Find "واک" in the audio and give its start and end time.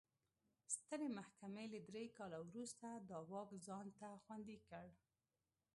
3.31-3.49